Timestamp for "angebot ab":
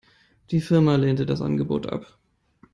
1.43-2.17